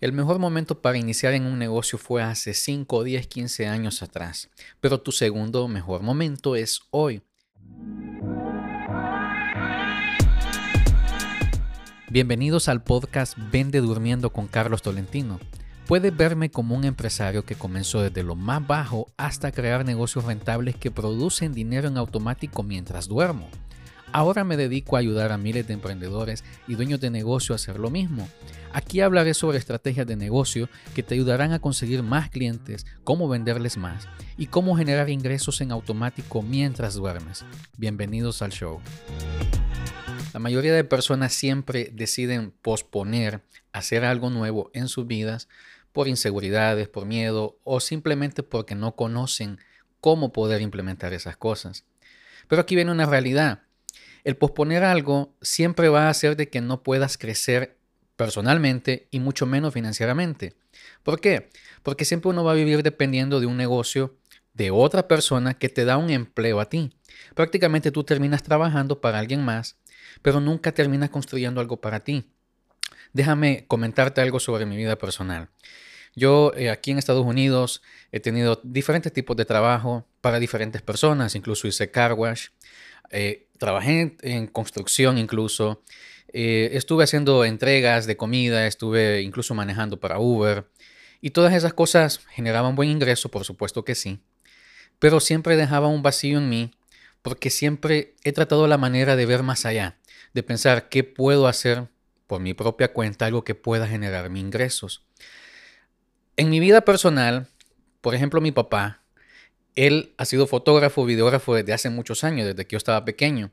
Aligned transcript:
El 0.00 0.12
mejor 0.12 0.40
momento 0.40 0.82
para 0.82 0.98
iniciar 0.98 1.34
en 1.34 1.46
un 1.46 1.58
negocio 1.58 1.98
fue 1.98 2.22
hace 2.22 2.52
5, 2.52 3.04
10, 3.04 3.26
15 3.28 3.68
años 3.68 4.02
atrás, 4.02 4.50
pero 4.80 5.00
tu 5.00 5.12
segundo 5.12 5.68
mejor 5.68 6.02
momento 6.02 6.56
es 6.56 6.80
hoy. 6.90 7.22
Bienvenidos 12.10 12.68
al 12.68 12.82
podcast 12.82 13.38
Vende 13.52 13.80
Durmiendo 13.80 14.30
con 14.30 14.48
Carlos 14.48 14.82
Tolentino. 14.82 15.38
Puedes 15.86 16.16
verme 16.16 16.50
como 16.50 16.74
un 16.74 16.84
empresario 16.84 17.44
que 17.44 17.54
comenzó 17.54 18.00
desde 18.02 18.24
lo 18.24 18.34
más 18.34 18.66
bajo 18.66 19.06
hasta 19.16 19.52
crear 19.52 19.84
negocios 19.84 20.24
rentables 20.24 20.76
que 20.76 20.90
producen 20.90 21.52
dinero 21.52 21.86
en 21.86 21.98
automático 21.98 22.62
mientras 22.62 23.06
duermo. 23.06 23.48
Ahora 24.14 24.44
me 24.44 24.56
dedico 24.56 24.94
a 24.94 25.00
ayudar 25.00 25.32
a 25.32 25.38
miles 25.38 25.66
de 25.66 25.74
emprendedores 25.74 26.44
y 26.68 26.76
dueños 26.76 27.00
de 27.00 27.10
negocio 27.10 27.52
a 27.52 27.56
hacer 27.56 27.80
lo 27.80 27.90
mismo. 27.90 28.28
Aquí 28.72 29.00
hablaré 29.00 29.34
sobre 29.34 29.58
estrategias 29.58 30.06
de 30.06 30.14
negocio 30.14 30.68
que 30.94 31.02
te 31.02 31.14
ayudarán 31.14 31.50
a 31.50 31.58
conseguir 31.58 32.04
más 32.04 32.30
clientes, 32.30 32.86
cómo 33.02 33.28
venderles 33.28 33.76
más 33.76 34.06
y 34.38 34.46
cómo 34.46 34.76
generar 34.76 35.10
ingresos 35.10 35.60
en 35.62 35.72
automático 35.72 36.42
mientras 36.42 36.94
duermes. 36.94 37.44
Bienvenidos 37.76 38.40
al 38.40 38.52
show. 38.52 38.80
La 40.32 40.38
mayoría 40.38 40.74
de 40.74 40.84
personas 40.84 41.32
siempre 41.32 41.90
deciden 41.92 42.52
posponer 42.62 43.42
hacer 43.72 44.04
algo 44.04 44.30
nuevo 44.30 44.70
en 44.74 44.86
sus 44.86 45.08
vidas 45.08 45.48
por 45.90 46.06
inseguridades, 46.06 46.86
por 46.86 47.04
miedo 47.04 47.58
o 47.64 47.80
simplemente 47.80 48.44
porque 48.44 48.76
no 48.76 48.94
conocen 48.94 49.58
cómo 50.00 50.32
poder 50.32 50.62
implementar 50.62 51.12
esas 51.14 51.36
cosas. 51.36 51.84
Pero 52.46 52.62
aquí 52.62 52.76
viene 52.76 52.92
una 52.92 53.06
realidad. 53.06 53.62
El 54.24 54.36
posponer 54.36 54.84
algo 54.84 55.36
siempre 55.42 55.88
va 55.88 56.06
a 56.06 56.10
hacer 56.10 56.36
de 56.36 56.48
que 56.48 56.60
no 56.60 56.82
puedas 56.82 57.18
crecer 57.18 57.78
personalmente 58.16 59.08
y 59.10 59.20
mucho 59.20 59.46
menos 59.46 59.74
financieramente. 59.74 60.54
¿Por 61.02 61.20
qué? 61.20 61.50
Porque 61.82 62.04
siempre 62.04 62.30
uno 62.30 62.42
va 62.42 62.52
a 62.52 62.56
vivir 62.56 62.82
dependiendo 62.82 63.38
de 63.38 63.46
un 63.46 63.56
negocio 63.56 64.16
de 64.54 64.70
otra 64.70 65.08
persona 65.08 65.54
que 65.54 65.68
te 65.68 65.84
da 65.84 65.98
un 65.98 66.10
empleo 66.10 66.60
a 66.60 66.68
ti. 66.68 66.96
Prácticamente 67.34 67.90
tú 67.90 68.04
terminas 68.04 68.42
trabajando 68.42 69.00
para 69.00 69.18
alguien 69.18 69.44
más, 69.44 69.76
pero 70.22 70.40
nunca 70.40 70.72
terminas 70.72 71.10
construyendo 71.10 71.60
algo 71.60 71.80
para 71.80 72.00
ti. 72.00 72.30
Déjame 73.12 73.66
comentarte 73.68 74.20
algo 74.20 74.40
sobre 74.40 74.64
mi 74.64 74.76
vida 74.76 74.96
personal. 74.96 75.48
Yo 76.14 76.52
eh, 76.56 76.70
aquí 76.70 76.90
en 76.92 76.98
Estados 76.98 77.24
Unidos 77.26 77.82
he 78.12 78.20
tenido 78.20 78.60
diferentes 78.62 79.12
tipos 79.12 79.36
de 79.36 79.44
trabajo 79.44 80.06
para 80.20 80.38
diferentes 80.38 80.82
personas, 80.82 81.34
incluso 81.34 81.66
hice 81.66 81.90
car 81.90 82.12
wash, 82.12 82.48
eh, 83.10 83.48
trabajé 83.58 84.16
en, 84.22 84.46
construcción 84.46 85.18
incluso, 85.18 85.82
eh, 86.32 86.70
estuve 86.72 87.04
haciendo 87.04 87.44
entregas 87.44 88.06
de 88.06 88.16
comida, 88.16 88.66
estuve 88.66 89.22
incluso 89.22 89.54
manejando 89.54 89.98
para 89.98 90.18
Uber 90.18 90.66
y 91.20 91.30
todas 91.30 91.52
esas 91.54 91.74
cosas 91.74 92.20
generaban 92.30 92.76
buen 92.76 92.90
ingreso, 92.90 93.30
por 93.30 93.44
supuesto 93.44 93.84
que 93.84 93.94
sí, 93.94 94.20
pero 94.98 95.20
siempre 95.20 95.56
dejaba 95.56 95.88
un 95.88 96.02
vacío 96.02 96.38
en 96.38 96.48
mí 96.48 96.70
porque 97.22 97.50
siempre 97.50 98.14
he 98.22 98.32
tratado 98.32 98.68
la 98.68 98.78
manera 98.78 99.16
de 99.16 99.26
ver 99.26 99.42
más 99.42 99.64
allá, 99.66 99.96
de 100.32 100.42
pensar 100.42 100.88
qué 100.88 101.04
puedo 101.04 101.48
hacer 101.48 101.88
por 102.26 102.40
mi 102.40 102.54
propia 102.54 102.92
cuenta, 102.92 103.26
algo 103.26 103.44
que 103.44 103.54
pueda 103.54 103.86
generar 103.86 104.30
mis 104.30 104.42
ingresos. 104.42 105.04
En 106.36 106.50
mi 106.50 106.58
vida 106.58 106.80
personal, 106.80 107.46
por 108.00 108.16
ejemplo, 108.16 108.40
mi 108.40 108.50
papá, 108.50 109.02
él 109.76 110.14
ha 110.18 110.24
sido 110.24 110.48
fotógrafo, 110.48 111.04
videógrafo 111.04 111.54
desde 111.54 111.72
hace 111.72 111.90
muchos 111.90 112.24
años, 112.24 112.46
desde 112.46 112.66
que 112.66 112.72
yo 112.72 112.78
estaba 112.78 113.04
pequeño. 113.04 113.52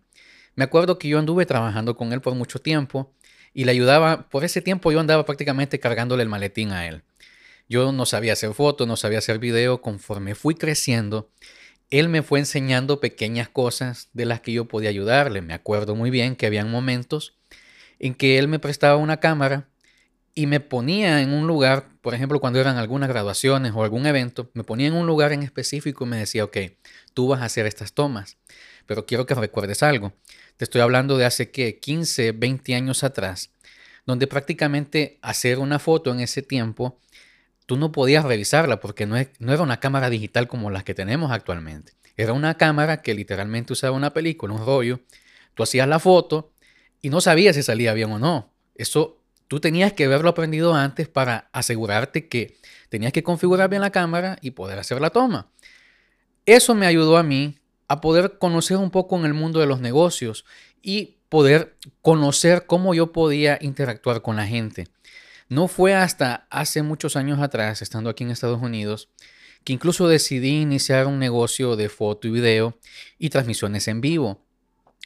Me 0.55 0.63
acuerdo 0.63 0.97
que 0.97 1.07
yo 1.07 1.19
anduve 1.19 1.45
trabajando 1.45 1.95
con 1.95 2.11
él 2.11 2.21
por 2.21 2.33
mucho 2.33 2.59
tiempo 2.59 3.13
y 3.53 3.65
le 3.65 3.71
ayudaba, 3.71 4.29
por 4.29 4.43
ese 4.43 4.61
tiempo 4.61 4.91
yo 4.91 4.99
andaba 4.99 5.25
prácticamente 5.25 5.79
cargándole 5.79 6.23
el 6.23 6.29
maletín 6.29 6.71
a 6.71 6.87
él. 6.87 7.03
Yo 7.69 7.91
no 7.91 8.07
sabía 8.07 8.33
hacer 8.33 8.53
fotos, 8.55 8.87
no 8.87 8.97
sabía 8.97 9.19
hacer 9.19 9.37
video, 9.37 9.81
conforme 9.81 10.33
fui 10.33 10.55
creciendo, 10.55 11.29
él 11.91 12.09
me 12.09 12.23
fue 12.23 12.39
enseñando 12.39 12.99
pequeñas 12.99 13.47
cosas 13.47 14.09
de 14.13 14.25
las 14.25 14.41
que 14.41 14.53
yo 14.53 14.67
podía 14.67 14.89
ayudarle. 14.89 15.41
Me 15.41 15.53
acuerdo 15.53 15.95
muy 15.95 16.09
bien 16.09 16.35
que 16.35 16.47
habían 16.47 16.71
momentos 16.71 17.37
en 17.99 18.15
que 18.15 18.39
él 18.39 18.47
me 18.47 18.57
prestaba 18.57 18.95
una 18.95 19.19
cámara 19.19 19.67
y 20.33 20.47
me 20.47 20.59
ponía 20.59 21.21
en 21.21 21.33
un 21.33 21.47
lugar, 21.47 21.89
por 22.01 22.13
ejemplo, 22.13 22.39
cuando 22.39 22.59
eran 22.59 22.77
algunas 22.77 23.09
graduaciones 23.09 23.73
o 23.75 23.83
algún 23.83 24.05
evento, 24.05 24.49
me 24.53 24.63
ponía 24.63 24.87
en 24.87 24.93
un 24.93 25.05
lugar 25.05 25.33
en 25.33 25.43
específico 25.43 26.05
y 26.05 26.07
me 26.07 26.17
decía, 26.17 26.43
ok, 26.43 26.57
tú 27.13 27.27
vas 27.27 27.41
a 27.41 27.45
hacer 27.45 27.65
estas 27.65 27.93
tomas, 27.93 28.37
pero 28.85 29.05
quiero 29.05 29.25
que 29.25 29.35
recuerdes 29.35 29.83
algo. 29.83 30.13
Te 30.57 30.65
estoy 30.65 30.81
hablando 30.81 31.17
de 31.17 31.25
hace 31.25 31.51
que 31.51 31.79
15, 31.79 32.31
20 32.31 32.75
años 32.75 33.03
atrás, 33.03 33.51
donde 34.05 34.27
prácticamente 34.27 35.19
hacer 35.21 35.59
una 35.59 35.79
foto 35.79 36.11
en 36.11 36.21
ese 36.21 36.41
tiempo, 36.41 36.99
tú 37.65 37.77
no 37.77 37.91
podías 37.91 38.25
revisarla 38.25 38.79
porque 38.79 39.05
no, 39.05 39.15
no 39.39 39.53
era 39.53 39.63
una 39.63 39.79
cámara 39.79 40.09
digital 40.09 40.47
como 40.47 40.71
las 40.71 40.83
que 40.83 40.93
tenemos 40.93 41.31
actualmente. 41.31 41.93
Era 42.17 42.33
una 42.33 42.55
cámara 42.57 43.01
que 43.01 43.13
literalmente 43.13 43.73
usaba 43.73 43.95
una 43.95 44.13
película, 44.13 44.53
un 44.53 44.65
rollo. 44.65 44.99
Tú 45.55 45.63
hacías 45.63 45.87
la 45.87 45.99
foto 45.99 46.51
y 47.01 47.09
no 47.09 47.21
sabías 47.21 47.55
si 47.55 47.63
salía 47.63 47.93
bien 47.93 48.11
o 48.11 48.19
no. 48.19 48.53
Eso 48.75 49.20
Tú 49.51 49.59
tenías 49.59 49.91
que 49.91 50.05
haberlo 50.05 50.29
aprendido 50.29 50.75
antes 50.75 51.09
para 51.09 51.49
asegurarte 51.51 52.29
que 52.29 52.55
tenías 52.87 53.11
que 53.11 53.21
configurar 53.21 53.69
bien 53.69 53.81
la 53.81 53.89
cámara 53.89 54.37
y 54.39 54.51
poder 54.51 54.79
hacer 54.79 55.01
la 55.01 55.09
toma. 55.09 55.51
Eso 56.45 56.73
me 56.73 56.85
ayudó 56.85 57.17
a 57.17 57.23
mí 57.23 57.59
a 57.89 57.99
poder 57.99 58.37
conocer 58.37 58.77
un 58.77 58.91
poco 58.91 59.19
en 59.19 59.25
el 59.25 59.33
mundo 59.33 59.59
de 59.59 59.65
los 59.65 59.81
negocios 59.81 60.45
y 60.81 61.17
poder 61.27 61.75
conocer 62.01 62.65
cómo 62.65 62.93
yo 62.93 63.11
podía 63.11 63.57
interactuar 63.59 64.21
con 64.21 64.37
la 64.37 64.47
gente. 64.47 64.87
No 65.49 65.67
fue 65.67 65.95
hasta 65.95 66.47
hace 66.49 66.81
muchos 66.81 67.17
años 67.17 67.41
atrás, 67.41 67.81
estando 67.81 68.09
aquí 68.09 68.23
en 68.23 68.31
Estados 68.31 68.61
Unidos, 68.61 69.09
que 69.65 69.73
incluso 69.73 70.07
decidí 70.07 70.61
iniciar 70.61 71.07
un 71.07 71.19
negocio 71.19 71.75
de 71.75 71.89
foto 71.89 72.25
y 72.29 72.31
video 72.31 72.77
y 73.19 73.31
transmisiones 73.31 73.89
en 73.89 73.99
vivo. 73.99 74.45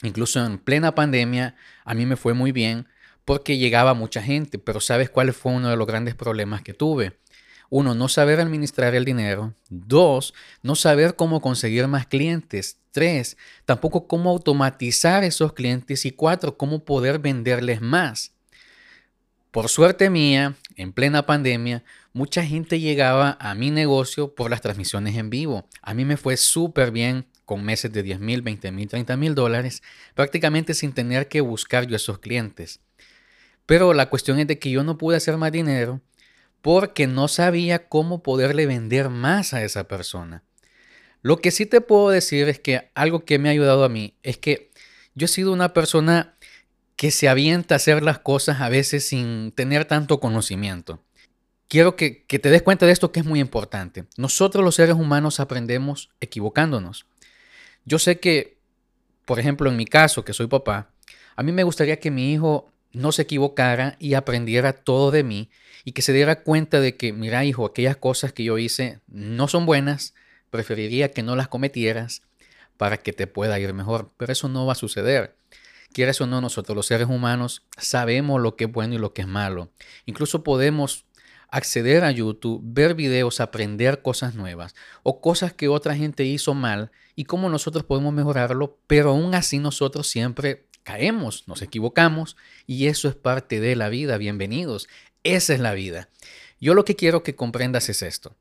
Incluso 0.04 0.46
en 0.46 0.60
plena 0.60 0.94
pandemia, 0.94 1.56
a 1.84 1.96
mí 1.96 2.06
me 2.06 2.16
fue 2.16 2.36
muy 2.36 2.52
bien 2.52 2.86
porque 3.26 3.58
llegaba 3.58 3.94
mucha 3.94 4.22
gente, 4.22 4.60
pero 4.60 4.80
¿sabes 4.80 5.10
cuál 5.10 5.34
fue 5.34 5.52
uno 5.52 5.70
de 5.70 5.76
los 5.76 5.88
grandes 5.88 6.16
problemas 6.16 6.62
que 6.62 6.74
tuve? 6.74 7.18
Uno, 7.70 7.96
no 7.96 8.08
saber 8.08 8.40
administrar 8.40 8.94
el 8.94 9.06
dinero. 9.06 9.54
Dos, 9.70 10.34
no 10.62 10.76
saber 10.76 11.16
cómo 11.16 11.42
conseguir 11.42 11.88
más 11.88 12.06
clientes. 12.06 12.78
Tres, 12.92 13.38
tampoco 13.66 14.08
cómo 14.08 14.30
automatizar 14.30 15.24
esos 15.24 15.54
clientes. 15.54 16.06
Y 16.06 16.12
cuatro, 16.12 16.58
cómo 16.58 16.86
poder 16.86 17.20
venderles 17.20 17.82
más. 17.82 18.32
Por 19.50 19.70
suerte 19.70 20.10
mía, 20.10 20.56
en 20.76 20.94
plena 20.94 21.26
pandemia, 21.26 21.84
mucha 22.14 22.46
gente 22.46 22.80
llegaba 22.80 23.38
a 23.40 23.56
mi 23.56 23.72
negocio 23.72 24.36
por 24.36 24.52
las 24.52 24.62
transmisiones 24.62 25.16
en 25.18 25.30
vivo. 25.30 25.68
A 25.82 25.94
mí 25.94 26.06
me 26.06 26.18
fue 26.18 26.38
súper 26.38 26.92
bien 26.92 27.26
con 27.46 27.64
meses 27.64 27.92
de 27.92 28.04
10 28.04 28.20
mil, 28.20 28.42
20 28.42 28.72
mil, 28.72 28.88
30 28.88 29.18
mil 29.18 29.34
dólares, 29.34 29.82
prácticamente 30.14 30.74
sin 30.74 30.94
tener 30.94 31.28
que 31.28 31.42
buscar 31.42 31.88
yo 31.88 31.96
esos 31.96 32.20
clientes. 32.20 32.82
Pero 33.66 33.94
la 33.94 34.10
cuestión 34.10 34.40
es 34.40 34.48
de 34.48 34.60
que 34.60 34.70
yo 34.70 34.84
no 34.84 34.98
pude 34.98 35.18
hacer 35.18 35.38
más 35.38 35.52
dinero 35.52 36.02
porque 36.62 37.08
no 37.08 37.28
sabía 37.28 37.88
cómo 37.88 38.24
poderle 38.24 38.66
vender 38.66 39.10
más 39.10 39.54
a 39.54 39.64
esa 39.64 39.88
persona. 39.88 40.44
Lo 41.22 41.38
que 41.38 41.52
sí 41.52 41.66
te 41.66 41.82
puedo 41.82 42.10
decir 42.10 42.50
es 42.50 42.60
que 42.60 42.90
algo 42.94 43.26
que 43.26 43.40
me 43.40 43.50
ha 43.50 43.52
ayudado 43.52 43.84
a 43.84 43.90
mí 43.90 44.16
es 44.24 44.38
que 44.38 44.72
yo 45.16 45.26
he 45.26 45.28
sido 45.28 45.54
una 45.54 45.74
persona 45.74 46.36
que 46.96 47.12
se 47.12 47.28
avienta 47.28 47.76
a 47.76 47.78
hacer 47.78 48.04
las 48.04 48.20
cosas 48.20 48.62
a 48.62 48.70
veces 48.70 49.08
sin 49.08 49.52
tener 49.52 49.86
tanto 49.86 50.20
conocimiento. 50.20 51.02
Quiero 51.68 51.96
que, 51.96 52.26
que 52.26 52.40
te 52.40 52.50
des 52.50 52.62
cuenta 52.62 52.86
de 52.86 52.92
esto 52.92 53.12
que 53.12 53.22
es 53.22 53.26
muy 53.26 53.40
importante. 53.40 54.06
Nosotros 54.18 54.64
los 54.64 54.76
seres 54.76 54.96
humanos 54.96 55.40
aprendemos 55.40 56.10
equivocándonos. 56.22 57.06
Yo 57.86 58.00
sé 58.00 58.20
que, 58.20 58.58
por 59.26 59.40
ejemplo, 59.40 59.70
en 59.70 59.78
mi 59.78 59.86
caso, 59.86 60.24
que 60.24 60.34
soy 60.34 60.48
papá, 60.48 60.92
a 61.36 61.44
mí 61.44 61.52
me 61.52 61.64
gustaría 61.64 62.00
que 62.00 62.12
mi 62.12 62.34
hijo 62.34 62.72
no 62.96 63.12
se 63.12 63.24
equivocara 63.24 63.96
y 64.00 64.14
aprendiera 64.14 64.74
todo 64.74 65.12
de 65.12 65.24
mí 65.24 65.50
y 65.84 65.92
que 65.92 66.02
se 66.02 66.14
diera 66.14 66.42
cuenta 66.42 66.80
de 66.80 66.98
que, 66.98 67.14
mira 67.14 67.46
hijo, 67.46 67.66
aquellas 67.66 67.98
cosas 67.98 68.34
que 68.34 68.44
yo 68.44 68.58
hice 68.58 69.00
no 69.08 69.48
son 69.48 69.66
buenas, 69.66 70.16
preferiría 70.50 71.12
que 71.12 71.24
no 71.24 71.36
las 71.36 71.48
cometieras 71.48 72.24
para 72.78 72.98
que 72.98 73.14
te 73.14 73.28
pueda 73.28 73.60
ir 73.60 73.74
mejor, 73.74 74.12
pero 74.18 74.34
eso 74.34 74.50
no 74.50 74.66
va 74.66 74.74
a 74.74 74.76
suceder. 74.76 75.36
Quieres 75.94 76.20
o 76.20 76.28
no, 76.28 76.42
nosotros 76.42 76.76
los 76.76 76.88
seres 76.88 77.08
humanos 77.08 77.66
sabemos 77.78 78.42
lo 78.42 78.56
que 78.56 78.66
es 78.66 78.72
bueno 78.72 78.96
y 78.96 78.98
lo 78.98 79.14
que 79.14 79.22
es 79.22 79.28
malo. 79.28 79.72
Incluso 80.06 80.44
podemos 80.44 81.06
acceder 81.50 82.04
a 82.04 82.12
YouTube, 82.12 82.62
ver 82.64 82.96
videos, 82.96 83.40
aprender 83.40 84.02
cosas 84.02 84.36
nuevas 84.36 84.76
o 85.04 85.22
cosas 85.22 85.54
que 85.54 85.70
otra 85.70 85.96
gente 85.96 86.26
hizo 86.26 86.54
mal 86.54 86.92
y 87.16 87.26
cómo 87.26 87.50
nosotros 87.50 87.86
podemos 87.86 88.14
mejorarlo, 88.14 88.78
pero 88.88 89.12
aún 89.12 89.36
así 89.36 89.60
nosotros 89.60 90.08
siempre 90.08 90.66
caemos, 90.86 91.48
nos 91.48 91.62
equivocamos 91.62 92.38
y 92.66 92.88
eso 92.88 93.10
es 93.10 93.16
parte 93.16 93.60
de 93.60 93.76
la 93.76 93.90
vida. 93.90 94.18
Bienvenidos. 94.18 94.88
Esa 95.24 95.56
es 95.56 95.60
la 95.60 95.74
vida. 95.74 96.08
Yo 96.62 96.74
lo 96.76 96.86
que 96.86 96.96
quiero 96.96 97.24
que 97.24 97.36
comprendas 97.36 97.90
es 97.90 98.04
esto. 98.04 98.38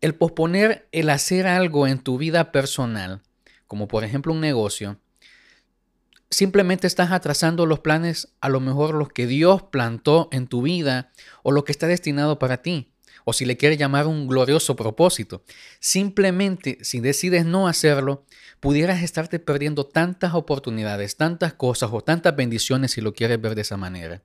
El 0.00 0.14
posponer 0.14 0.88
el 0.92 1.10
hacer 1.10 1.48
algo 1.48 1.88
en 1.88 1.98
tu 1.98 2.16
vida 2.16 2.52
personal, 2.52 3.20
como 3.66 3.88
por 3.88 4.04
ejemplo 4.04 4.32
un 4.32 4.40
negocio, 4.40 4.98
simplemente 6.30 6.86
estás 6.86 7.10
atrasando 7.10 7.66
los 7.66 7.80
planes, 7.80 8.28
a 8.40 8.48
lo 8.48 8.60
mejor 8.60 8.94
los 8.94 9.08
que 9.08 9.26
Dios 9.26 9.64
plantó 9.64 10.28
en 10.30 10.46
tu 10.46 10.62
vida 10.62 11.10
o 11.42 11.50
lo 11.50 11.64
que 11.64 11.72
está 11.72 11.88
destinado 11.88 12.38
para 12.38 12.62
ti, 12.62 12.92
o 13.24 13.32
si 13.32 13.44
le 13.44 13.56
quieres 13.56 13.78
llamar 13.78 14.06
un 14.06 14.26
glorioso 14.26 14.76
propósito. 14.76 15.42
Simplemente, 15.80 16.78
si 16.82 17.00
decides 17.00 17.44
no 17.44 17.68
hacerlo, 17.68 18.24
pudieras 18.60 19.02
estarte 19.02 19.38
perdiendo 19.38 19.84
tantas 19.84 20.34
oportunidades, 20.34 21.16
tantas 21.16 21.52
cosas 21.54 21.90
o 21.92 22.00
tantas 22.00 22.34
bendiciones 22.36 22.92
si 22.92 23.00
lo 23.00 23.14
quieres 23.14 23.40
ver 23.40 23.54
de 23.54 23.62
esa 23.62 23.76
manera, 23.76 24.22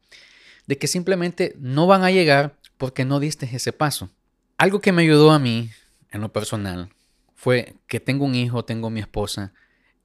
de 0.67 0.77
que 0.77 0.87
simplemente 0.87 1.55
no 1.59 1.87
van 1.87 2.03
a 2.03 2.11
llegar 2.11 2.57
porque 2.77 3.05
no 3.05 3.19
diste 3.19 3.49
ese 3.51 3.73
paso. 3.73 4.09
Algo 4.57 4.81
que 4.81 4.91
me 4.91 5.03
ayudó 5.03 5.31
a 5.31 5.39
mí, 5.39 5.69
en 6.11 6.21
lo 6.21 6.31
personal, 6.31 6.89
fue 7.35 7.75
que 7.87 7.99
tengo 7.99 8.25
un 8.25 8.35
hijo, 8.35 8.65
tengo 8.65 8.89
mi 8.89 8.99
esposa, 8.99 9.53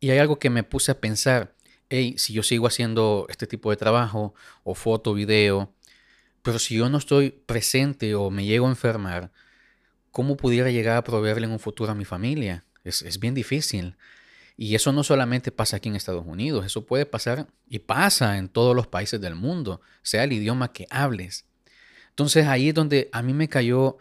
y 0.01 0.11
hay 0.11 0.19
algo 0.19 0.39
que 0.39 0.51
me 0.51 0.63
puse 0.63 0.93
a 0.93 1.01
pensar, 1.01 1.55
hey, 1.89 2.15
si 2.19 2.33
yo 2.33 2.43
sigo 2.43 2.67
haciendo 2.67 3.27
este 3.29 3.47
tipo 3.47 3.71
de 3.71 3.77
trabajo, 3.77 4.35
o 4.65 4.75
foto, 4.75 5.15
video, 5.15 5.73
pero 6.43 6.59
si 6.59 6.77
yo 6.77 6.89
no 6.89 6.99
estoy 6.99 7.31
presente 7.31 8.15
o 8.15 8.31
me 8.31 8.45
llego 8.45 8.67
a 8.67 8.71
enfermar, 8.71 9.33
¿cómo 10.11 10.37
pudiera 10.37 10.71
llegar 10.71 10.97
a 10.97 11.05
proveerle 11.05 11.47
en 11.47 11.53
un 11.53 11.59
futuro 11.59 11.93
a 11.93 11.95
mi 11.95 12.05
familia? 12.05 12.65
Es, 12.85 13.03
es 13.03 13.19
bien 13.19 13.35
difícil. 13.35 13.97
Y 14.57 14.75
eso 14.75 14.93
no 14.93 15.05
solamente 15.05 15.53
pasa 15.53 15.77
aquí 15.77 15.89
en 15.89 15.97
Estados 15.97 16.27
Unidos, 16.27 16.67
eso 16.67 16.85
puede 16.85 17.07
pasar 17.07 17.47
y 17.69 17.79
pasa 17.79 18.39
en 18.39 18.49
todos 18.49 18.75
los 18.75 18.89
países 18.89 19.21
del 19.21 19.37
mundo, 19.37 19.81
sea 20.03 20.25
el 20.25 20.33
idioma 20.33 20.73
que 20.73 20.87
hables. 20.91 21.45
Entonces 22.11 22.49
ahí 22.49 22.71
es 22.71 22.75
donde 22.75 23.09
a 23.13 23.23
mí 23.23 23.33
me 23.33 23.49
cayó 23.49 23.99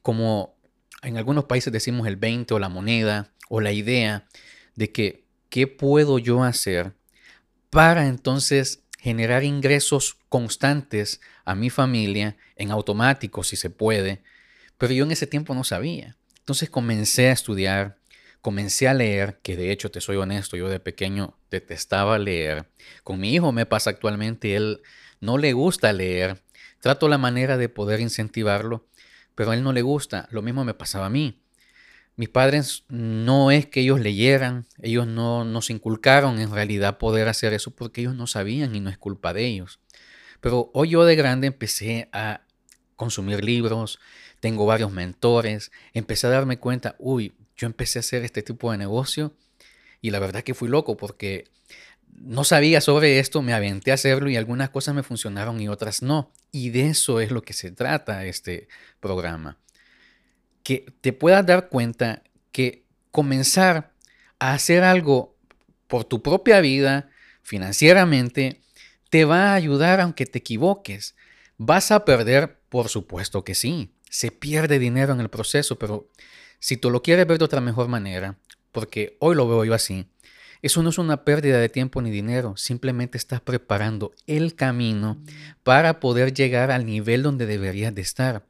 como 0.00 0.56
en 1.02 1.16
algunos 1.16 1.44
países 1.44 1.72
decimos 1.72 2.06
el 2.06 2.16
20 2.16 2.54
o 2.54 2.58
la 2.58 2.68
moneda 2.68 3.32
o 3.48 3.60
la 3.60 3.72
idea 3.72 4.26
de 4.74 4.90
que 4.92 5.24
qué 5.48 5.66
puedo 5.66 6.18
yo 6.18 6.42
hacer 6.42 6.94
para 7.70 8.06
entonces 8.06 8.82
generar 9.00 9.44
ingresos 9.44 10.18
constantes 10.28 11.20
a 11.44 11.54
mi 11.54 11.70
familia 11.70 12.36
en 12.56 12.70
automático 12.70 13.42
si 13.42 13.56
se 13.56 13.70
puede, 13.70 14.22
pero 14.76 14.92
yo 14.92 15.04
en 15.04 15.10
ese 15.10 15.26
tiempo 15.26 15.54
no 15.54 15.64
sabía. 15.64 16.16
Entonces 16.38 16.68
comencé 16.68 17.28
a 17.28 17.32
estudiar, 17.32 17.96
comencé 18.42 18.88
a 18.88 18.94
leer, 18.94 19.40
que 19.42 19.56
de 19.56 19.72
hecho 19.72 19.90
te 19.90 20.00
soy 20.00 20.16
honesto, 20.16 20.56
yo 20.56 20.68
de 20.68 20.80
pequeño 20.80 21.38
detestaba 21.50 22.18
leer. 22.18 22.68
Con 23.02 23.20
mi 23.20 23.34
hijo 23.34 23.52
me 23.52 23.66
pasa 23.66 23.90
actualmente, 23.90 24.54
él 24.54 24.82
no 25.20 25.38
le 25.38 25.52
gusta 25.54 25.92
leer. 25.92 26.42
Trato 26.80 27.08
la 27.08 27.18
manera 27.18 27.56
de 27.56 27.68
poder 27.68 28.00
incentivarlo, 28.00 28.86
pero 29.34 29.50
a 29.50 29.54
él 29.54 29.62
no 29.62 29.72
le 29.72 29.82
gusta. 29.82 30.28
Lo 30.30 30.42
mismo 30.42 30.64
me 30.64 30.74
pasaba 30.74 31.06
a 31.06 31.10
mí. 31.10 31.39
Mis 32.16 32.28
padres 32.28 32.84
no 32.88 33.50
es 33.50 33.66
que 33.66 33.80
ellos 33.80 34.00
leyeran, 34.00 34.66
ellos 34.82 35.06
no 35.06 35.44
nos 35.44 35.70
inculcaron 35.70 36.38
en 36.38 36.52
realidad 36.52 36.98
poder 36.98 37.28
hacer 37.28 37.52
eso 37.52 37.70
porque 37.70 38.02
ellos 38.02 38.14
no 38.14 38.26
sabían 38.26 38.74
y 38.74 38.80
no 38.80 38.90
es 38.90 38.98
culpa 38.98 39.32
de 39.32 39.46
ellos. 39.46 39.80
Pero 40.40 40.70
hoy 40.74 40.90
yo 40.90 41.04
de 41.04 41.16
grande 41.16 41.46
empecé 41.46 42.08
a 42.12 42.42
consumir 42.96 43.44
libros, 43.44 43.98
tengo 44.40 44.66
varios 44.66 44.92
mentores, 44.92 45.70
empecé 45.94 46.26
a 46.26 46.30
darme 46.30 46.58
cuenta, 46.58 46.96
uy, 46.98 47.32
yo 47.56 47.66
empecé 47.66 47.98
a 47.98 48.00
hacer 48.00 48.24
este 48.24 48.42
tipo 48.42 48.72
de 48.72 48.78
negocio 48.78 49.34
y 50.02 50.10
la 50.10 50.18
verdad 50.18 50.42
que 50.42 50.54
fui 50.54 50.68
loco 50.68 50.96
porque 50.96 51.44
no 52.14 52.44
sabía 52.44 52.80
sobre 52.80 53.18
esto, 53.18 53.42
me 53.42 53.54
aventé 53.54 53.90
a 53.90 53.94
hacerlo 53.94 54.28
y 54.30 54.36
algunas 54.36 54.70
cosas 54.70 54.94
me 54.94 55.02
funcionaron 55.02 55.60
y 55.60 55.68
otras 55.68 56.02
no. 56.02 56.30
Y 56.52 56.70
de 56.70 56.88
eso 56.88 57.20
es 57.20 57.30
lo 57.30 57.42
que 57.42 57.52
se 57.52 57.70
trata 57.70 58.24
este 58.24 58.68
programa. 59.00 59.56
Que 60.62 60.86
te 61.00 61.12
puedas 61.12 61.44
dar 61.46 61.68
cuenta 61.68 62.22
que 62.52 62.84
comenzar 63.10 63.92
a 64.38 64.52
hacer 64.52 64.82
algo 64.84 65.36
por 65.86 66.04
tu 66.04 66.22
propia 66.22 66.60
vida, 66.60 67.10
financieramente, 67.42 68.60
te 69.10 69.24
va 69.24 69.50
a 69.50 69.54
ayudar 69.54 70.00
aunque 70.00 70.26
te 70.26 70.38
equivoques. 70.38 71.16
¿Vas 71.58 71.90
a 71.90 72.04
perder? 72.04 72.60
Por 72.68 72.88
supuesto 72.88 73.44
que 73.44 73.54
sí. 73.54 73.92
Se 74.08 74.30
pierde 74.30 74.78
dinero 74.78 75.12
en 75.12 75.20
el 75.20 75.28
proceso, 75.28 75.78
pero 75.78 76.08
si 76.58 76.76
tú 76.76 76.90
lo 76.90 77.02
quieres 77.02 77.26
ver 77.26 77.38
de 77.38 77.44
otra 77.44 77.60
mejor 77.60 77.88
manera, 77.88 78.38
porque 78.72 79.16
hoy 79.18 79.34
lo 79.34 79.48
veo 79.48 79.64
yo 79.64 79.74
así, 79.74 80.06
eso 80.62 80.82
no 80.82 80.90
es 80.90 80.98
una 80.98 81.24
pérdida 81.24 81.58
de 81.58 81.68
tiempo 81.68 82.02
ni 82.02 82.10
dinero, 82.10 82.54
simplemente 82.56 83.16
estás 83.16 83.40
preparando 83.40 84.12
el 84.26 84.54
camino 84.54 85.18
para 85.62 86.00
poder 86.00 86.34
llegar 86.34 86.70
al 86.70 86.84
nivel 86.84 87.22
donde 87.22 87.46
deberías 87.46 87.94
de 87.94 88.02
estar. 88.02 88.44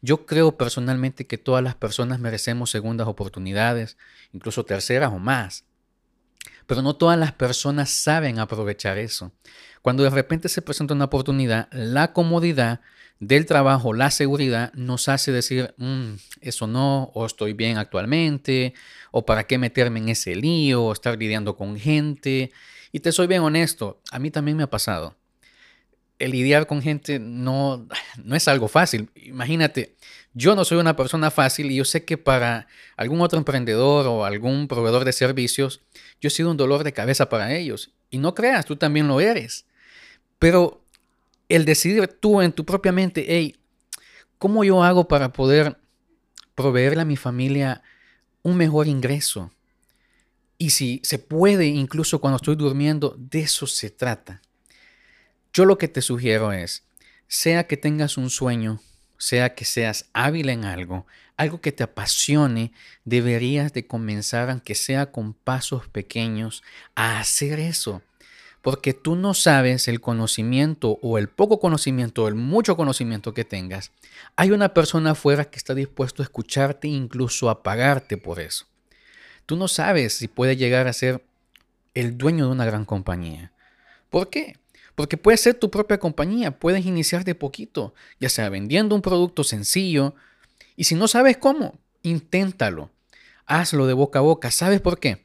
Yo 0.00 0.26
creo 0.26 0.56
personalmente 0.56 1.26
que 1.26 1.38
todas 1.38 1.62
las 1.62 1.74
personas 1.74 2.20
merecemos 2.20 2.70
segundas 2.70 3.08
oportunidades, 3.08 3.96
incluso 4.32 4.64
terceras 4.64 5.12
o 5.12 5.18
más. 5.18 5.64
Pero 6.66 6.82
no 6.82 6.94
todas 6.94 7.18
las 7.18 7.32
personas 7.32 7.90
saben 7.90 8.38
aprovechar 8.38 8.98
eso. 8.98 9.32
Cuando 9.82 10.04
de 10.04 10.10
repente 10.10 10.48
se 10.48 10.62
presenta 10.62 10.94
una 10.94 11.06
oportunidad, 11.06 11.68
la 11.72 12.12
comodidad 12.12 12.80
del 13.20 13.46
trabajo, 13.46 13.92
la 13.92 14.10
seguridad, 14.10 14.72
nos 14.74 15.08
hace 15.08 15.32
decir, 15.32 15.74
mm, 15.78 16.14
eso 16.40 16.66
no, 16.66 17.10
o 17.14 17.26
estoy 17.26 17.52
bien 17.52 17.78
actualmente, 17.78 18.74
o 19.10 19.26
para 19.26 19.44
qué 19.44 19.58
meterme 19.58 19.98
en 19.98 20.10
ese 20.10 20.36
lío, 20.36 20.84
o 20.84 20.92
estar 20.92 21.18
lidiando 21.18 21.56
con 21.56 21.76
gente. 21.78 22.52
Y 22.92 23.00
te 23.00 23.12
soy 23.12 23.26
bien 23.26 23.42
honesto, 23.42 24.00
a 24.12 24.18
mí 24.18 24.30
también 24.30 24.56
me 24.56 24.62
ha 24.62 24.70
pasado. 24.70 25.16
El 26.18 26.32
lidiar 26.32 26.66
con 26.66 26.82
gente 26.82 27.18
no, 27.18 27.86
no 28.22 28.36
es 28.36 28.48
algo 28.48 28.68
fácil. 28.68 29.10
Imagínate, 29.14 29.96
yo 30.34 30.54
no 30.54 30.64
soy 30.64 30.78
una 30.78 30.96
persona 30.96 31.30
fácil 31.30 31.70
y 31.70 31.76
yo 31.76 31.84
sé 31.84 32.04
que 32.04 32.18
para 32.18 32.66
algún 32.96 33.20
otro 33.20 33.38
emprendedor 33.38 34.06
o 34.06 34.24
algún 34.24 34.68
proveedor 34.68 35.04
de 35.04 35.12
servicios, 35.12 35.80
yo 36.20 36.28
he 36.28 36.30
sido 36.30 36.50
un 36.50 36.56
dolor 36.56 36.84
de 36.84 36.92
cabeza 36.92 37.28
para 37.28 37.54
ellos. 37.54 37.92
Y 38.10 38.18
no 38.18 38.34
creas, 38.34 38.64
tú 38.64 38.76
también 38.76 39.08
lo 39.08 39.20
eres. 39.20 39.66
Pero 40.38 40.84
el 41.48 41.64
decidir 41.64 42.06
tú 42.08 42.40
en 42.42 42.52
tu 42.52 42.64
propia 42.64 42.92
mente, 42.92 43.24
hey, 43.28 43.56
¿cómo 44.38 44.64
yo 44.64 44.82
hago 44.82 45.08
para 45.08 45.32
poder 45.32 45.78
proveerle 46.54 47.02
a 47.02 47.06
mi 47.06 47.16
familia 47.16 47.82
un 48.42 48.56
mejor 48.56 48.86
ingreso? 48.86 49.50
Y 50.58 50.70
si 50.70 51.00
se 51.04 51.18
puede, 51.18 51.66
incluso 51.66 52.20
cuando 52.20 52.36
estoy 52.36 52.56
durmiendo, 52.56 53.14
de 53.18 53.40
eso 53.40 53.66
se 53.66 53.90
trata. 53.90 54.42
Yo 55.58 55.64
lo 55.64 55.76
que 55.76 55.88
te 55.88 56.02
sugiero 56.02 56.52
es, 56.52 56.84
sea 57.26 57.66
que 57.66 57.76
tengas 57.76 58.16
un 58.16 58.30
sueño, 58.30 58.80
sea 59.16 59.56
que 59.56 59.64
seas 59.64 60.08
hábil 60.12 60.50
en 60.50 60.64
algo, 60.64 61.04
algo 61.36 61.60
que 61.60 61.72
te 61.72 61.82
apasione, 61.82 62.70
deberías 63.04 63.72
de 63.72 63.84
comenzar, 63.84 64.50
aunque 64.50 64.76
sea 64.76 65.10
con 65.10 65.34
pasos 65.34 65.88
pequeños, 65.88 66.62
a 66.94 67.18
hacer 67.18 67.58
eso 67.58 68.02
porque 68.62 68.94
tú 68.94 69.16
no 69.16 69.34
sabes 69.34 69.88
el 69.88 70.00
conocimiento 70.00 71.00
o 71.02 71.18
el 71.18 71.28
poco 71.28 71.58
conocimiento 71.58 72.22
o 72.22 72.28
el 72.28 72.36
mucho 72.36 72.76
conocimiento 72.76 73.34
que 73.34 73.44
tengas. 73.44 73.90
Hay 74.36 74.52
una 74.52 74.74
persona 74.74 75.10
afuera 75.10 75.46
que 75.46 75.58
está 75.58 75.74
dispuesto 75.74 76.22
a 76.22 76.24
escucharte 76.24 76.86
e 76.86 76.92
incluso 76.92 77.50
a 77.50 77.64
pagarte 77.64 78.16
por 78.16 78.38
eso. 78.38 78.66
Tú 79.44 79.56
no 79.56 79.66
sabes 79.66 80.18
si 80.18 80.28
puede 80.28 80.56
llegar 80.56 80.86
a 80.86 80.92
ser 80.92 81.24
el 81.94 82.16
dueño 82.16 82.46
de 82.46 82.52
una 82.52 82.64
gran 82.64 82.84
compañía. 82.84 83.50
¿Por 84.08 84.30
qué? 84.30 84.56
Porque 84.98 85.16
puede 85.16 85.36
ser 85.36 85.54
tu 85.54 85.70
propia 85.70 85.98
compañía, 85.98 86.58
puedes 86.58 86.84
iniciar 86.84 87.22
de 87.22 87.36
poquito, 87.36 87.94
ya 88.18 88.28
sea 88.28 88.48
vendiendo 88.48 88.96
un 88.96 89.00
producto 89.00 89.44
sencillo, 89.44 90.16
y 90.74 90.84
si 90.84 90.96
no 90.96 91.06
sabes 91.06 91.36
cómo, 91.36 91.78
inténtalo. 92.02 92.90
Hazlo 93.46 93.86
de 93.86 93.92
boca 93.92 94.18
a 94.18 94.22
boca. 94.22 94.50
¿Sabes 94.50 94.80
por 94.80 94.98
qué? 94.98 95.24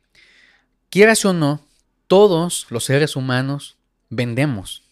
Quieras 0.92 1.26
o 1.26 1.34
no, 1.34 1.66
todos 2.06 2.68
los 2.70 2.86
seres 2.86 3.16
humanos 3.16 3.76
vendemos. 4.12 4.84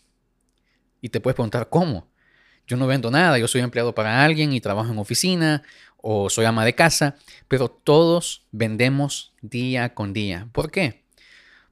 Y 1.00 1.10
te 1.10 1.20
puedes 1.20 1.36
preguntar, 1.36 1.70
¿cómo? 1.70 2.08
Yo 2.66 2.76
no 2.76 2.88
vendo 2.88 3.12
nada, 3.12 3.38
yo 3.38 3.48
soy 3.48 3.62
empleado 3.62 3.94
para 3.94 4.26
alguien 4.26 4.52
y 4.52 4.62
trabajo 4.62 4.92
en 4.92 4.98
oficina 4.98 5.62
o 5.98 6.28
soy 6.32 6.46
ama 6.46 6.66
de 6.66 6.74
casa, 6.74 7.18
pero 7.48 7.70
todos 7.70 8.48
vendemos 8.52 9.32
día 9.44 9.94
con 9.94 10.12
día. 10.12 10.50
¿Por 10.52 10.72
qué? 10.72 11.04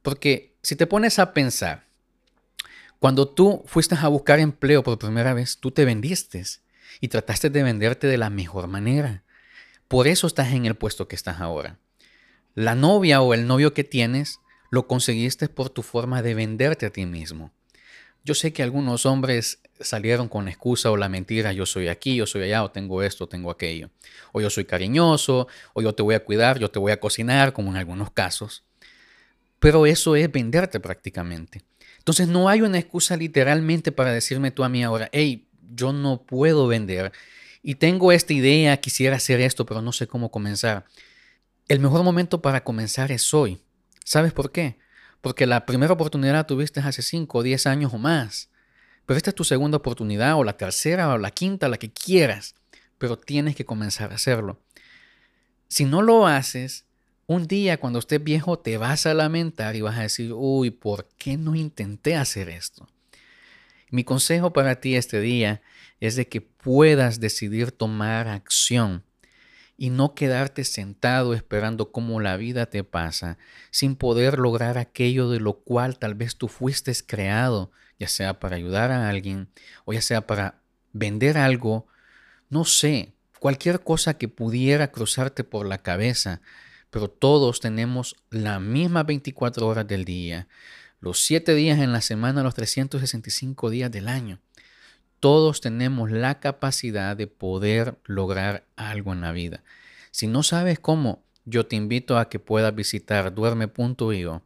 Porque 0.04 0.54
si 0.62 0.76
te 0.76 0.86
pones 0.86 1.18
a 1.18 1.34
pensar, 1.34 1.89
cuando 3.00 3.30
tú 3.30 3.64
fuiste 3.66 3.96
a 3.96 4.08
buscar 4.10 4.40
empleo 4.40 4.84
por 4.84 5.00
primera 5.00 5.34
vez, 5.34 5.58
tú 5.58 5.72
te 5.72 5.86
vendiste 5.86 6.44
y 7.00 7.08
trataste 7.08 7.50
de 7.50 7.64
venderte 7.64 8.08
de 8.08 8.18
la 8.18 8.30
mejor 8.30 8.68
manera. 8.68 9.24
Por 9.88 10.08
eso 10.08 10.28
estás 10.28 10.52
en 10.54 10.66
el 10.66 10.76
puesto 10.76 11.08
que 11.08 11.16
estás 11.16 11.40
ahora. 11.40 11.80
La 12.56 12.76
novia 12.76 13.22
o 13.22 13.34
el 13.34 13.48
novio 13.48 13.74
que 13.74 13.86
tienes 13.86 14.40
lo 14.70 14.86
conseguiste 14.86 15.48
por 15.48 15.70
tu 15.70 15.82
forma 15.82 16.22
de 16.22 16.34
venderte 16.34 16.86
a 16.86 16.90
ti 16.90 17.06
mismo. 17.06 17.52
Yo 18.26 18.36
sé 18.36 18.52
que 18.52 18.64
algunos 18.64 19.06
hombres 19.06 19.62
salieron 19.80 20.28
con 20.28 20.50
excusa 20.50 20.92
o 20.92 20.98
la 20.98 21.08
mentira, 21.08 21.54
yo 21.54 21.66
soy 21.66 21.88
aquí, 21.88 22.18
yo 22.18 22.28
soy 22.28 22.44
allá, 22.44 22.64
o 22.64 22.72
tengo 22.72 23.02
esto, 23.02 23.28
tengo 23.28 23.50
aquello. 23.50 23.90
O 24.34 24.42
yo 24.42 24.50
soy 24.50 24.66
cariñoso, 24.66 25.48
o 25.74 25.82
yo 25.82 25.96
te 25.96 26.04
voy 26.04 26.16
a 26.16 26.26
cuidar, 26.26 26.60
yo 26.60 26.70
te 26.70 26.80
voy 26.80 26.92
a 26.92 27.00
cocinar, 27.00 27.54
como 27.54 27.72
en 27.72 27.78
algunos 27.78 28.12
casos. 28.12 28.66
Pero 29.60 29.86
eso 29.86 30.18
es 30.18 30.30
venderte 30.30 30.82
prácticamente. 30.82 31.64
Entonces 32.10 32.28
no 32.28 32.50
hay 32.50 32.62
una 32.62 32.80
excusa 32.80 33.16
literalmente 33.16 33.92
para 33.92 34.12
decirme 34.12 34.52
tú 34.52 34.64
a 34.64 34.70
mí 34.70 34.84
ahora, 34.84 35.10
hey, 35.12 35.48
yo 35.76 35.94
no 35.94 36.24
puedo 36.24 36.68
vender 36.68 37.12
y 37.62 37.76
tengo 37.76 38.12
esta 38.12 38.34
idea, 38.34 38.78
quisiera 38.78 39.18
hacer 39.18 39.40
esto, 39.42 39.66
pero 39.66 39.82
no 39.82 39.92
sé 39.92 40.08
cómo 40.08 40.32
comenzar. 40.32 40.86
El 41.68 41.80
mejor 41.80 42.04
momento 42.04 42.42
para 42.42 42.64
comenzar 42.64 43.12
es 43.12 43.32
hoy. 43.34 43.62
¿Sabes 44.04 44.34
por 44.34 44.52
qué? 44.52 44.78
porque 45.22 45.46
la 45.46 45.66
primera 45.66 45.94
oportunidad 45.94 46.34
la 46.34 46.48
tuviste 46.48 46.80
hace 46.80 47.02
5 47.02 47.38
o 47.38 47.44
10 47.44 47.68
años 47.68 47.94
o 47.94 47.98
más. 47.98 48.50
Pero 49.06 49.18
esta 49.18 49.32
es 49.32 49.36
tu 49.36 49.44
segunda 49.44 49.78
oportunidad 49.78 50.36
o 50.36 50.44
la 50.44 50.58
tercera 50.58 51.10
o 51.10 51.18
la 51.18 51.32
quinta, 51.32 51.68
la 51.68 51.78
que 51.78 51.92
quieras. 51.92 52.56
Pero 52.98 53.18
tienes 53.18 53.56
que 53.56 53.66
comenzar 53.66 54.12
a 54.12 54.16
hacerlo. 54.16 54.62
Si 55.68 55.86
no 55.86 56.02
lo 56.02 56.28
haces, 56.28 56.86
un 57.30 57.46
día 57.46 57.80
cuando 57.80 58.00
estés 58.00 58.24
viejo 58.24 58.58
te 58.58 58.80
vas 58.80 59.06
a 59.06 59.14
lamentar 59.14 59.76
y 59.76 59.82
vas 59.82 60.00
a 60.00 60.02
decir, 60.02 60.34
uy, 60.34 60.72
¿por 60.72 61.08
qué 61.20 61.38
no 61.38 61.54
intenté 61.54 62.16
hacer 62.16 62.50
esto? 62.50 62.90
Mi 63.92 64.04
consejo 64.04 64.52
para 64.52 64.82
ti 64.82 64.96
este 64.96 65.22
día 65.22 65.62
es 66.00 66.16
de 66.16 66.28
que 66.28 66.42
puedas 66.42 67.20
decidir 67.20 67.72
tomar 67.72 68.28
acción 68.28 69.04
y 69.78 69.92
no 69.92 70.16
quedarte 70.16 70.64
sentado 70.64 71.36
esperando 71.36 71.92
cómo 71.92 72.20
la 72.20 72.36
vida 72.36 72.66
te 72.66 72.84
pasa 72.84 73.38
sin 73.70 73.96
poder 73.96 74.40
lograr 74.40 74.80
aquello 74.80 75.30
de 75.30 75.40
lo 75.40 75.60
cual 75.60 76.00
tal 76.00 76.16
vez 76.16 76.36
tú 76.36 76.48
fuiste 76.48 76.92
creado, 77.06 77.72
ya 78.00 78.08
sea 78.08 78.40
para 78.40 78.56
ayudar 78.56 78.90
a 78.90 79.08
alguien 79.08 79.50
o 79.86 79.94
ya 79.94 80.02
sea 80.02 80.26
para 80.26 80.64
vender 80.94 81.38
algo, 81.38 81.86
no 82.50 82.66
sé, 82.66 83.14
cualquier 83.40 83.82
cosa 83.82 84.18
que 84.18 84.30
pudiera 84.30 84.92
cruzarte 84.92 85.44
por 85.44 85.68
la 85.68 85.78
cabeza, 85.78 86.42
pero 86.90 87.10
todos 87.10 87.60
tenemos 87.60 88.16
la 88.30 88.60
misma 88.60 89.04
24 89.04 89.68
horas 89.68 89.88
del 89.88 90.06
día, 90.06 90.48
los 91.00 91.24
7 91.26 91.56
días 91.56 91.80
en 91.80 91.92
la 91.92 92.02
semana, 92.02 92.44
los 92.44 92.56
365 92.56 93.70
días 93.70 93.92
del 93.92 94.08
año 94.08 94.40
todos 95.20 95.62
tenemos 95.62 96.12
la 96.12 96.40
capacidad 96.40 97.16
de 97.16 97.28
poder 97.28 97.98
lograr 98.06 98.66
algo 98.76 99.14
en 99.14 99.22
la 99.22 99.32
vida. 99.32 99.64
Si 100.12 100.28
no 100.28 100.44
sabes 100.44 100.80
cómo, 100.80 101.24
yo 101.46 101.66
te 101.66 101.76
invito 101.76 102.18
a 102.18 102.30
que 102.30 102.40
puedas 102.40 102.74
visitar 102.74 103.34
duerme.io 103.34 104.44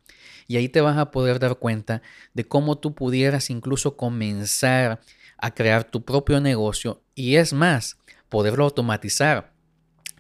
y 0.48 0.58
ahí 0.58 0.70
te 0.70 0.82
vas 0.82 0.98
a 0.98 1.12
poder 1.12 1.40
dar 1.40 1.58
cuenta 1.58 2.02
de 2.34 2.48
cómo 2.48 2.78
tú 2.78 2.96
pudieras 2.96 3.50
incluso 3.50 3.98
comenzar 3.98 5.02
a 5.38 5.54
crear 5.54 5.84
tu 5.84 6.04
propio 6.04 6.40
negocio 6.40 7.02
y 7.16 7.36
es 7.36 7.54
más, 7.54 7.98
poderlo 8.30 8.64
automatizar. 8.64 9.53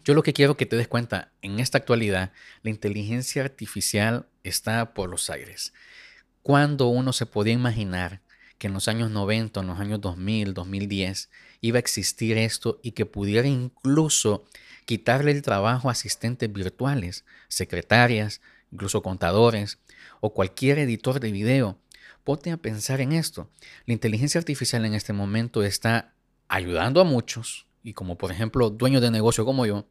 Yo 0.03 0.13
lo 0.13 0.23
que 0.23 0.33
quiero 0.33 0.57
que 0.57 0.65
te 0.65 0.75
des 0.75 0.89
cuenta, 0.89 1.31
en 1.41 1.61
esta 1.61 1.77
actualidad, 1.77 2.33
la 2.61 2.69
inteligencia 2.69 3.41
artificial 3.41 4.27
está 4.43 4.93
por 4.93 5.09
los 5.09 5.29
aires. 5.29 5.73
Cuando 6.41 6.87
uno 6.87 7.13
se 7.13 7.25
podía 7.25 7.53
imaginar 7.53 8.21
que 8.57 8.67
en 8.67 8.73
los 8.73 8.89
años 8.89 9.11
90, 9.11 9.61
en 9.61 9.67
los 9.67 9.79
años 9.79 10.01
2000, 10.01 10.53
2010, 10.53 11.29
iba 11.61 11.77
a 11.77 11.79
existir 11.79 12.37
esto 12.37 12.81
y 12.83 12.91
que 12.91 13.05
pudiera 13.05 13.47
incluso 13.47 14.43
quitarle 14.85 15.31
el 15.31 15.41
trabajo 15.41 15.87
a 15.87 15.93
asistentes 15.93 16.51
virtuales, 16.51 17.23
secretarias, 17.47 18.41
incluso 18.73 19.01
contadores 19.01 19.79
o 20.19 20.33
cualquier 20.33 20.79
editor 20.79 21.21
de 21.21 21.31
video. 21.31 21.79
Ponte 22.25 22.51
a 22.51 22.57
pensar 22.57 22.99
en 22.99 23.13
esto. 23.13 23.49
La 23.85 23.93
inteligencia 23.93 24.39
artificial 24.39 24.83
en 24.83 24.95
este 24.95 25.13
momento 25.13 25.63
está 25.63 26.13
ayudando 26.49 26.99
a 26.99 27.05
muchos, 27.05 27.67
y 27.83 27.93
como 27.93 28.17
por 28.17 28.31
ejemplo 28.31 28.69
dueños 28.69 29.01
de 29.01 29.11
negocio 29.11 29.45
como 29.45 29.65
yo, 29.65 29.85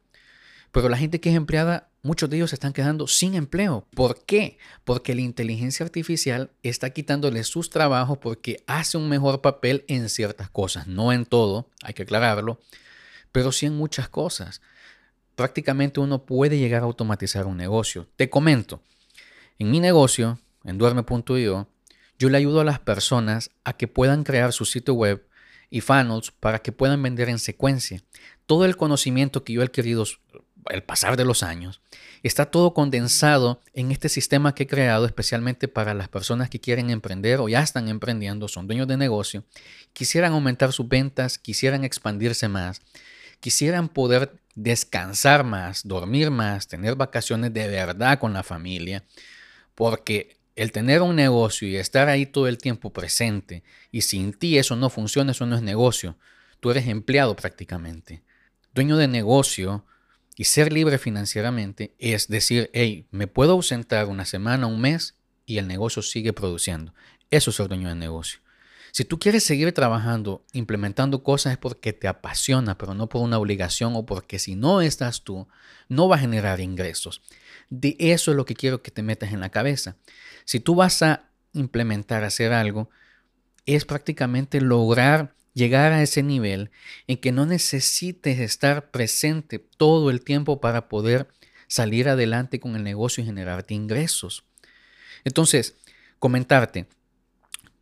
pero 0.71 0.89
la 0.89 0.97
gente 0.97 1.21
que 1.21 1.29
es 1.29 1.35
empleada, 1.35 1.91
muchos 2.01 2.29
de 2.29 2.37
ellos 2.37 2.49
se 2.49 2.55
están 2.55 2.73
quedando 2.73 3.05
sin 3.05 3.35
empleo. 3.35 3.87
¿Por 3.95 4.25
qué? 4.25 4.57
Porque 4.83 5.13
la 5.13 5.21
inteligencia 5.21 5.85
artificial 5.85 6.51
está 6.63 6.89
quitándole 6.89 7.43
sus 7.43 7.69
trabajos 7.69 8.17
porque 8.17 8.63
hace 8.65 8.97
un 8.97 9.07
mejor 9.07 9.41
papel 9.41 9.85
en 9.87 10.09
ciertas 10.09 10.49
cosas, 10.49 10.87
no 10.87 11.13
en 11.13 11.25
todo, 11.25 11.69
hay 11.83 11.93
que 11.93 12.03
aclararlo, 12.03 12.59
pero 13.31 13.51
sí 13.51 13.67
en 13.67 13.75
muchas 13.75 14.09
cosas 14.09 14.61
prácticamente 15.35 15.99
uno 15.99 16.25
puede 16.25 16.57
llegar 16.57 16.81
a 16.81 16.85
automatizar 16.85 17.45
un 17.45 17.57
negocio. 17.57 18.07
Te 18.15 18.29
comento, 18.29 18.81
en 19.59 19.71
mi 19.71 19.79
negocio, 19.79 20.39
en 20.63 20.77
duerme.io, 20.77 21.67
yo 22.19 22.29
le 22.29 22.37
ayudo 22.37 22.61
a 22.61 22.65
las 22.65 22.79
personas 22.79 23.51
a 23.63 23.73
que 23.73 23.87
puedan 23.87 24.23
crear 24.23 24.53
su 24.53 24.65
sitio 24.65 24.93
web 24.93 25.27
y 25.73 25.81
funnels 25.81 26.29
para 26.29 26.59
que 26.59 26.71
puedan 26.71 27.01
vender 27.01 27.29
en 27.29 27.39
secuencia. 27.39 28.03
Todo 28.45 28.65
el 28.65 28.77
conocimiento 28.77 29.43
que 29.43 29.53
yo 29.53 29.61
he 29.61 29.65
adquirido 29.65 30.05
el 30.69 30.83
pasar 30.83 31.17
de 31.17 31.25
los 31.25 31.41
años 31.41 31.81
está 32.21 32.45
todo 32.45 32.75
condensado 32.75 33.59
en 33.73 33.91
este 33.91 34.07
sistema 34.07 34.53
que 34.53 34.63
he 34.63 34.67
creado 34.67 35.07
especialmente 35.07 35.67
para 35.67 35.95
las 35.95 36.09
personas 36.09 36.51
que 36.51 36.59
quieren 36.59 36.91
emprender 36.91 37.39
o 37.39 37.49
ya 37.49 37.63
están 37.63 37.87
emprendiendo, 37.87 38.47
son 38.47 38.67
dueños 38.67 38.87
de 38.87 38.97
negocio, 38.97 39.45
quisieran 39.93 40.33
aumentar 40.33 40.71
sus 40.73 40.87
ventas, 40.87 41.39
quisieran 41.39 41.83
expandirse 41.83 42.47
más, 42.47 42.83
quisieran 43.39 43.89
poder 43.89 44.31
descansar 44.53 45.43
más, 45.43 45.87
dormir 45.87 46.29
más, 46.29 46.67
tener 46.67 46.93
vacaciones 46.93 47.51
de 47.51 47.67
verdad 47.67 48.19
con 48.19 48.31
la 48.31 48.43
familia, 48.43 49.03
porque 49.73 50.37
el 50.55 50.71
tener 50.71 51.01
un 51.01 51.15
negocio 51.15 51.67
y 51.67 51.75
estar 51.75 52.09
ahí 52.09 52.25
todo 52.25 52.47
el 52.47 52.57
tiempo 52.57 52.93
presente 52.93 53.63
y 53.91 54.01
sin 54.01 54.33
ti 54.33 54.57
eso 54.57 54.75
no 54.75 54.89
funciona, 54.89 55.31
eso 55.31 55.45
no 55.45 55.55
es 55.55 55.61
negocio, 55.61 56.17
tú 56.59 56.71
eres 56.71 56.87
empleado 56.87 57.35
prácticamente. 57.35 58.23
Dueño 58.73 58.97
de 58.97 59.07
negocio 59.07 59.85
y 60.35 60.45
ser 60.45 60.73
libre 60.73 60.97
financieramente 60.97 61.95
es 61.99 62.27
decir, 62.27 62.69
hey, 62.73 63.07
me 63.11 63.27
puedo 63.27 63.53
ausentar 63.53 64.07
una 64.07 64.25
semana, 64.25 64.67
un 64.67 64.81
mes 64.81 65.15
y 65.45 65.57
el 65.57 65.67
negocio 65.67 66.01
sigue 66.01 66.33
produciendo. 66.33 66.93
Eso 67.29 67.49
es 67.49 67.55
ser 67.55 67.67
dueño 67.67 67.89
de 67.89 67.95
negocio. 67.95 68.42
Si 68.93 69.05
tú 69.05 69.17
quieres 69.17 69.43
seguir 69.43 69.71
trabajando, 69.71 70.45
implementando 70.53 71.23
cosas 71.23 71.53
es 71.53 71.57
porque 71.57 71.93
te 71.93 72.07
apasiona, 72.07 72.77
pero 72.77 72.93
no 72.93 73.09
por 73.09 73.23
una 73.23 73.39
obligación 73.39 73.95
o 73.95 74.05
porque 74.05 74.37
si 74.37 74.55
no 74.55 74.81
estás 74.81 75.23
tú, 75.23 75.47
no 75.89 76.07
va 76.07 76.17
a 76.17 76.19
generar 76.19 76.59
ingresos. 76.59 77.23
De 77.71 77.95
eso 77.97 78.29
es 78.29 78.37
lo 78.37 78.45
que 78.45 78.53
quiero 78.53 78.83
que 78.83 78.91
te 78.91 79.01
metas 79.01 79.33
en 79.33 79.39
la 79.39 79.49
cabeza. 79.49 79.97
Si 80.45 80.59
tú 80.59 80.75
vas 80.75 81.01
a 81.01 81.31
implementar, 81.53 82.23
hacer 82.23 82.53
algo, 82.53 82.91
es 83.65 83.83
prácticamente 83.83 84.61
lograr 84.61 85.33
llegar 85.55 85.91
a 85.91 86.03
ese 86.03 86.21
nivel 86.21 86.69
en 87.07 87.17
que 87.17 87.31
no 87.31 87.47
necesites 87.47 88.39
estar 88.39 88.91
presente 88.91 89.57
todo 89.57 90.11
el 90.11 90.23
tiempo 90.23 90.61
para 90.61 90.87
poder 90.87 91.29
salir 91.65 92.09
adelante 92.09 92.59
con 92.59 92.75
el 92.75 92.83
negocio 92.83 93.23
y 93.23 93.25
generarte 93.25 93.73
ingresos. 93.73 94.43
Entonces, 95.23 95.77
comentarte, 96.19 96.85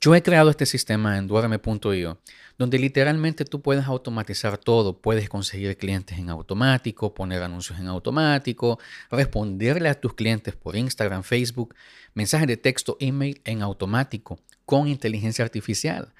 yo 0.02 0.16
he 0.16 0.24
creado 0.24 0.50
este 0.50 0.66
sistema 0.66 1.20
en 1.20 1.28
duerme.io, 1.28 2.20
donde 2.58 2.80
literalmente 2.80 3.46
tú 3.46 3.62
puedes 3.62 3.86
automatizar 3.86 4.58
todo, 4.58 5.00
puedes 5.00 5.30
conseguir 5.30 5.78
clientes 5.78 6.18
en 6.18 6.32
automático, 6.32 7.14
poner 7.14 7.44
anuncios 7.44 7.80
en 7.80 7.88
automático, 7.88 8.80
responderle 9.12 9.90
a 9.90 10.00
tus 10.00 10.16
clientes 10.16 10.56
por 10.56 10.76
Instagram, 10.76 11.22
Facebook, 11.22 11.76
mensajes 12.16 12.48
de 12.48 12.58
texto, 12.58 12.98
email 13.00 13.42
en 13.46 13.62
automático 13.62 14.40
con 14.66 14.88
inteligencia 14.88 15.46
artificial. 15.46 16.14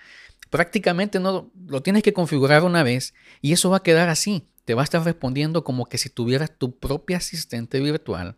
Prácticamente 0.52 1.20
no 1.20 1.52
lo 1.66 1.82
tienes 1.82 2.04
que 2.04 2.14
configurar 2.14 2.64
una 2.64 2.84
vez 2.84 3.16
y 3.42 3.54
eso 3.54 3.72
va 3.72 3.78
a 3.78 3.84
quedar 3.84 4.10
así. 4.10 4.48
Te 4.66 4.76
va 4.76 4.82
a 4.82 4.84
estar 4.84 5.04
respondiendo 5.04 5.64
como 5.64 5.88
que 5.88 5.98
si 5.98 6.10
tuvieras 6.10 6.56
tu 6.56 6.78
propia 6.78 7.18
asistente 7.18 7.80
virtual, 7.80 8.36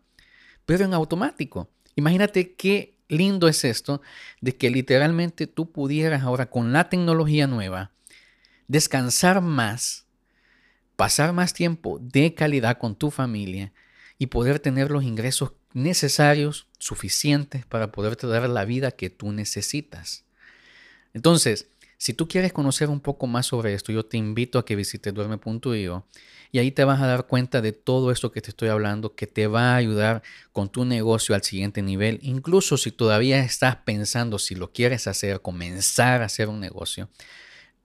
pero 0.64 0.86
en 0.86 0.94
automático. 0.94 1.68
Imagínate 1.96 2.54
qué 2.54 2.93
lindo 3.08 3.48
es 3.48 3.64
esto 3.64 4.02
de 4.40 4.56
que 4.56 4.70
literalmente 4.70 5.46
tú 5.46 5.70
pudieras 5.72 6.22
ahora 6.22 6.50
con 6.50 6.72
la 6.72 6.88
tecnología 6.88 7.46
nueva 7.46 7.92
descansar 8.68 9.40
más, 9.40 10.06
pasar 10.96 11.32
más 11.32 11.52
tiempo 11.52 11.98
de 12.00 12.34
calidad 12.34 12.78
con 12.78 12.96
tu 12.96 13.10
familia 13.10 13.72
y 14.18 14.26
poder 14.26 14.58
tener 14.58 14.90
los 14.90 15.04
ingresos 15.04 15.52
necesarios, 15.72 16.68
suficientes 16.78 17.66
para 17.66 17.92
poderte 17.92 18.26
dar 18.26 18.48
la 18.48 18.64
vida 18.64 18.92
que 18.92 19.10
tú 19.10 19.32
necesitas. 19.32 20.24
Entonces, 21.12 21.68
si 21.98 22.14
tú 22.14 22.28
quieres 22.28 22.52
conocer 22.52 22.88
un 22.88 23.00
poco 23.00 23.26
más 23.26 23.46
sobre 23.46 23.74
esto, 23.74 23.92
yo 23.92 24.04
te 24.04 24.16
invito 24.16 24.58
a 24.58 24.64
que 24.64 24.76
visites 24.76 25.12
duerme.io 25.12 26.06
y 26.52 26.58
ahí 26.58 26.70
te 26.70 26.84
vas 26.84 27.00
a 27.00 27.06
dar 27.06 27.26
cuenta 27.26 27.60
de 27.60 27.72
todo 27.72 28.12
esto 28.12 28.30
que 28.30 28.40
te 28.40 28.50
estoy 28.50 28.68
hablando 28.68 29.14
que 29.14 29.26
te 29.26 29.46
va 29.46 29.72
a 29.72 29.76
ayudar 29.76 30.22
con 30.52 30.68
tu 30.68 30.84
negocio 30.84 31.34
al 31.34 31.42
siguiente 31.42 31.82
nivel. 31.82 32.20
Incluso 32.22 32.76
si 32.76 32.92
todavía 32.92 33.40
estás 33.40 33.76
pensando 33.76 34.38
si 34.38 34.54
lo 34.54 34.72
quieres 34.72 35.08
hacer, 35.08 35.40
comenzar 35.40 36.22
a 36.22 36.26
hacer 36.26 36.48
un 36.48 36.60
negocio, 36.60 37.08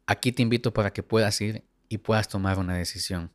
aquí 0.05 0.31
te 0.31 0.43
invito 0.43 0.71
para 0.73 0.93
que 0.93 1.01
puedas 1.01 1.41
ir 1.41 1.63
y 1.87 1.97
puedas 1.97 2.27
tomar 2.27 2.59
una 2.59 2.75
decisión. 2.75 3.31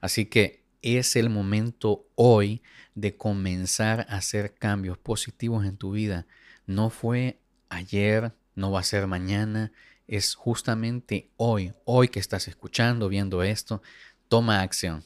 Así 0.00 0.26
que 0.26 0.64
es 0.82 1.16
el 1.16 1.30
momento 1.30 2.06
hoy 2.14 2.62
de 2.94 3.16
comenzar 3.16 4.06
a 4.08 4.16
hacer 4.16 4.54
cambios 4.54 4.98
positivos 4.98 5.64
en 5.64 5.76
tu 5.76 5.92
vida. 5.92 6.26
No 6.66 6.90
fue 6.90 7.38
ayer, 7.68 8.32
no 8.54 8.70
va 8.70 8.80
a 8.80 8.84
ser 8.84 9.06
mañana, 9.06 9.72
es 10.06 10.34
justamente 10.34 11.30
hoy, 11.36 11.72
hoy 11.84 12.08
que 12.08 12.20
estás 12.20 12.48
escuchando, 12.48 13.08
viendo 13.08 13.42
esto, 13.42 13.82
toma 14.28 14.60
acción. 14.60 15.04